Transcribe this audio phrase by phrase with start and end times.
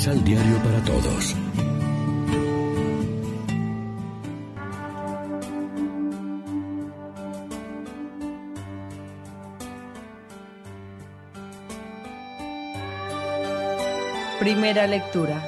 [0.00, 1.36] Misal Diario para Todos.
[14.38, 15.44] Primera lectura.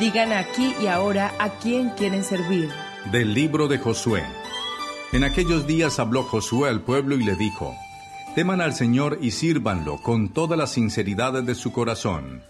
[0.00, 2.70] Digan aquí y ahora a quién quieren servir.
[3.12, 4.24] Del libro de Josué.
[5.12, 7.72] En aquellos días habló Josué al pueblo y le dijo,
[8.34, 12.42] Teman al Señor y sírvanlo con toda la sinceridad de su corazón.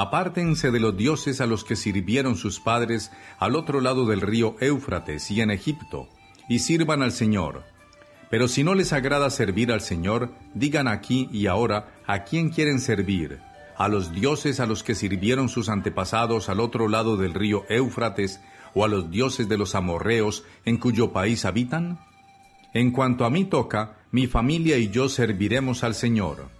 [0.00, 4.54] Apártense de los dioses a los que sirvieron sus padres al otro lado del río
[4.60, 6.08] Éufrates y en Egipto,
[6.48, 7.64] y sirvan al Señor.
[8.30, 12.78] Pero si no les agrada servir al Señor, digan aquí y ahora a quién quieren
[12.78, 13.40] servir
[13.76, 18.40] a los dioses a los que sirvieron sus antepasados al otro lado del río Éufrates,
[18.74, 21.98] o a los dioses de los amorreos en cuyo país habitan?
[22.72, 26.50] En cuanto a mí toca, mi familia y yo serviremos al Señor.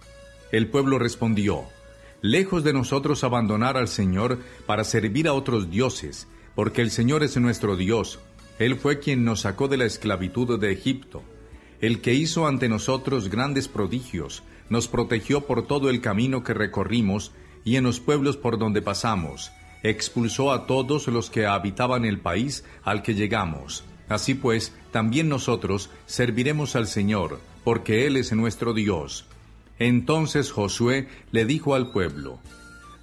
[0.51, 1.69] El pueblo respondió,
[2.21, 7.37] Lejos de nosotros abandonar al Señor para servir a otros dioses, porque el Señor es
[7.37, 8.19] nuestro Dios.
[8.59, 11.23] Él fue quien nos sacó de la esclavitud de Egipto,
[11.79, 17.31] el que hizo ante nosotros grandes prodigios, nos protegió por todo el camino que recorrimos
[17.63, 22.65] y en los pueblos por donde pasamos, expulsó a todos los que habitaban el país
[22.83, 23.85] al que llegamos.
[24.09, 29.28] Así pues, también nosotros serviremos al Señor, porque Él es nuestro Dios.
[29.79, 32.39] Entonces Josué le dijo al pueblo,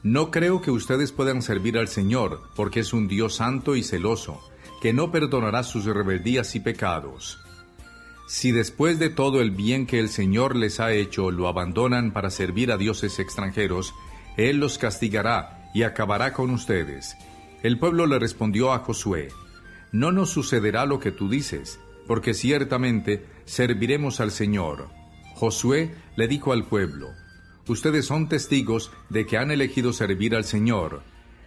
[0.02, 4.40] No creo que ustedes puedan servir al Señor, porque es un Dios santo y celoso,
[4.80, 7.38] que no perdonará sus rebeldías y pecados.
[8.28, 12.30] Si después de todo el bien que el Señor les ha hecho lo abandonan para
[12.30, 13.94] servir a dioses extranjeros,
[14.36, 17.16] Él los castigará y acabará con ustedes.
[17.62, 19.28] El pueblo le respondió a Josué,
[19.92, 24.88] No nos sucederá lo que tú dices, porque ciertamente serviremos al Señor.
[25.36, 27.10] Josué le dijo al pueblo,
[27.68, 31.02] Ustedes son testigos de que han elegido servir al Señor.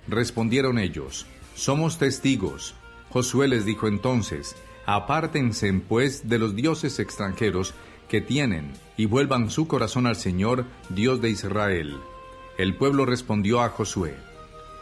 [0.07, 1.25] Respondieron ellos,
[1.55, 2.75] Somos testigos.
[3.09, 4.55] Josué les dijo entonces,
[4.85, 7.73] Apártense pues de los dioses extranjeros
[8.07, 11.97] que tienen y vuelvan su corazón al Señor, Dios de Israel.
[12.59, 14.15] El pueblo respondió a Josué,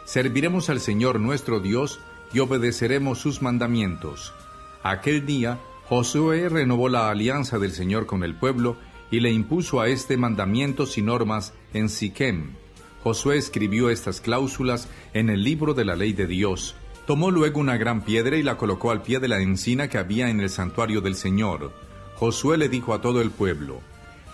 [0.04, 1.98] Serviremos al Señor nuestro Dios
[2.34, 4.34] y obedeceremos sus mandamientos.
[4.82, 8.76] Aquel día Josué renovó la alianza del Señor con el pueblo
[9.10, 12.54] y le impuso a este mandamientos y normas en Siquem.
[13.02, 16.74] Josué escribió estas cláusulas en el libro de la ley de Dios,
[17.08, 20.28] Tomó luego una gran piedra y la colocó al pie de la encina que había
[20.28, 21.72] en el santuario del Señor.
[22.16, 23.80] Josué le dijo a todo el pueblo,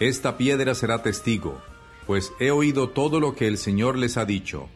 [0.01, 1.63] Esta piedra será testigo,
[2.05, 4.69] pues he oído todo lo que el Señor les ha dicho.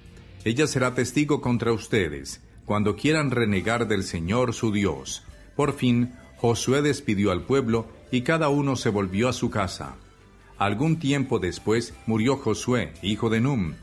[0.45, 5.25] Ella será testigo contra ustedes, cuando quieran renegar del Señor su Dios.
[5.57, 9.97] Por fin, Josué despidió al pueblo y cada uno se volvió a su casa.
[10.59, 13.75] Algún tiempo después murió Josué, hijo de Num,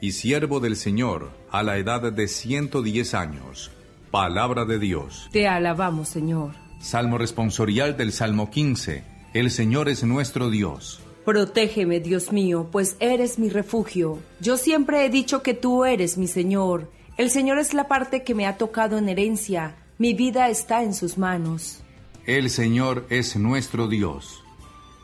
[0.00, 3.70] y siervo del Señor a la edad de 110 años.
[4.10, 5.28] Palabra de Dios.
[5.32, 6.52] Te alabamos, Señor.
[6.80, 9.02] Salmo responsorial del Salmo 15.
[9.34, 11.00] El Señor es nuestro Dios.
[11.24, 14.20] Protégeme, Dios mío, pues eres mi refugio.
[14.40, 16.88] Yo siempre he dicho que tú eres mi Señor.
[17.16, 19.74] El Señor es la parte que me ha tocado en herencia.
[19.98, 21.82] Mi vida está en sus manos.
[22.26, 24.42] El Señor es nuestro Dios.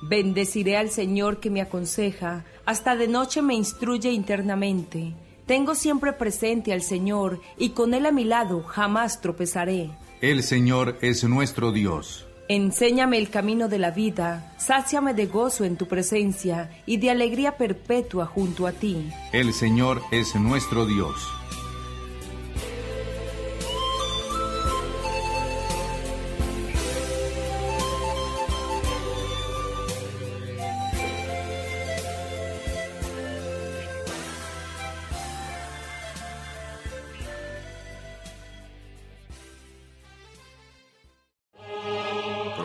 [0.02, 5.14] Bendeciré al Señor que me aconseja, hasta de noche me instruye internamente.
[5.46, 9.90] Tengo siempre presente al Señor y con Él a mi lado jamás tropezaré.
[10.20, 12.26] El Señor es nuestro Dios.
[12.48, 17.56] Enséñame el camino de la vida, sáciame de gozo en tu presencia y de alegría
[17.56, 19.12] perpetua junto a ti.
[19.32, 21.14] El Señor es nuestro Dios.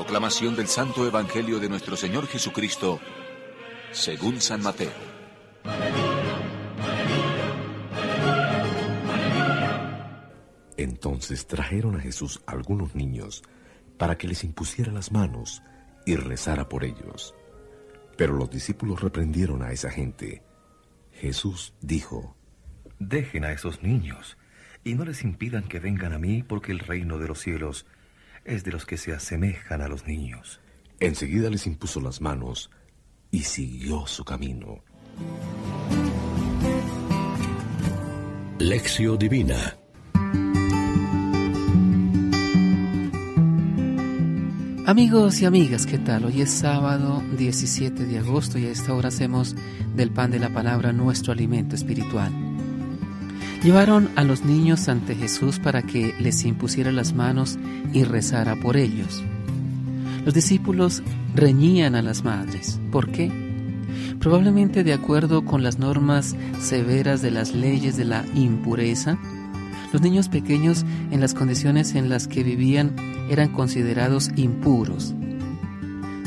[0.07, 2.99] Del Santo Evangelio de nuestro Señor Jesucristo,
[3.91, 4.89] según San Mateo.
[10.77, 13.43] Entonces trajeron a Jesús algunos niños
[13.97, 15.61] para que les impusiera las manos
[16.05, 17.35] y rezara por ellos.
[18.15, 20.41] Pero los discípulos reprendieron a esa gente.
[21.11, 22.35] Jesús dijo,
[22.97, 24.37] Dejen a esos niños
[24.85, 27.85] y no les impidan que vengan a mí porque el reino de los cielos
[28.47, 30.59] es de los que se asemejan a los niños.
[30.99, 32.71] Enseguida les impuso las manos
[33.29, 34.83] y siguió su camino.
[38.57, 39.77] Lección Divina
[44.87, 46.23] Amigos y amigas, ¿qué tal?
[46.23, 49.53] Hoy es sábado 17 de agosto y a esta hora hacemos
[49.95, 52.46] del pan de la palabra nuestro alimento espiritual.
[53.63, 57.57] Llevaron a los niños ante Jesús para que les impusiera las manos
[57.93, 59.23] y rezara por ellos.
[60.25, 61.03] Los discípulos
[61.35, 62.79] reñían a las madres.
[62.91, 63.31] ¿Por qué?
[64.19, 69.17] Probablemente de acuerdo con las normas severas de las leyes de la impureza,
[69.93, 72.95] los niños pequeños en las condiciones en las que vivían
[73.29, 75.15] eran considerados impuros.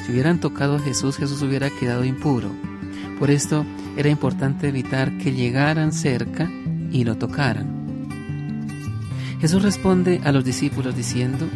[0.04, 2.50] Si hubieran tocado a Jesús, Jesús hubiera quedado impuro.
[3.18, 3.66] Por esto
[3.96, 6.50] era importante evitar que llegaran cerca
[6.90, 7.80] y lo tocaran.
[9.40, 11.48] Jesús responde a los discípulos diciendo,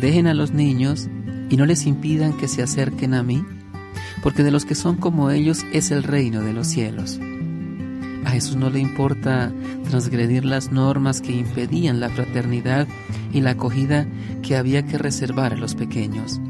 [0.00, 1.08] dejen a los niños
[1.50, 3.44] y no les impidan que se acerquen a mí,
[4.22, 7.20] porque de los que son como ellos es el reino de los cielos.
[8.24, 9.52] A Jesús no le importa
[9.90, 12.86] transgredir las normas que impedían la fraternidad
[13.32, 14.06] y la acogida
[14.42, 16.40] que había que reservar a los pequeños.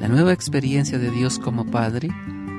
[0.00, 2.10] La nueva experiencia de Dios como Padre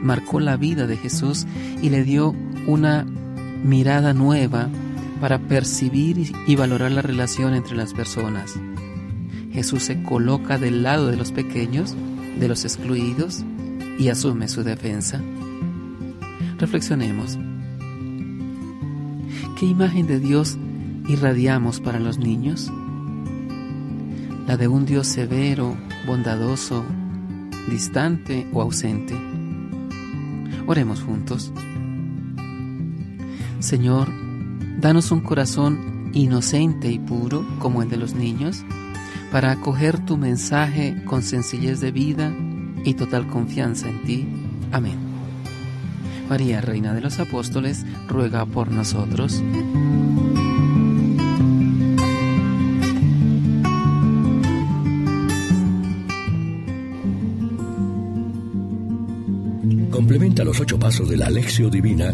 [0.02, 1.46] marcó la vida de Jesús
[1.82, 2.34] y le dio
[2.68, 3.06] una
[3.66, 4.70] mirada nueva
[5.20, 8.54] para percibir y valorar la relación entre las personas.
[9.52, 11.96] Jesús se coloca del lado de los pequeños,
[12.40, 13.44] de los excluidos,
[13.98, 15.22] y asume su defensa.
[16.60, 17.40] Reflexionemos.
[19.58, 20.58] ¿Qué imagen de Dios
[21.08, 22.72] irradiamos para los niños?
[24.46, 25.76] ¿La de un Dios severo,
[26.06, 26.86] bondadoso,
[27.68, 29.16] distante o ausente?
[30.68, 31.52] Oremos juntos.
[33.60, 34.10] Señor,
[34.80, 38.64] danos un corazón inocente y puro como el de los niños,
[39.32, 42.34] para acoger tu mensaje con sencillez de vida
[42.84, 44.28] y total confianza en ti.
[44.72, 44.98] Amén.
[46.30, 49.44] María, Reina de los Apóstoles, ruega por nosotros.
[59.92, 62.14] Complementa los ocho pasos de la Alexio Divina